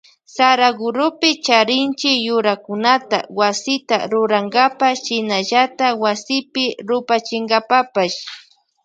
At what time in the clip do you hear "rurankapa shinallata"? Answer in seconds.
4.11-5.87